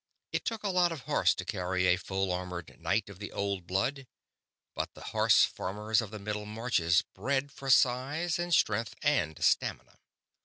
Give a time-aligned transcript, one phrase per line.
[0.31, 3.67] It took a lot of horse to carry a full armored knight of the Old
[3.67, 4.07] Blood,
[4.73, 9.99] but the horse farmers of the Middle Marches bred for size and strength and stamina.